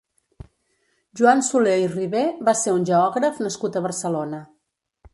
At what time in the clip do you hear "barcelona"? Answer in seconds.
3.89-4.43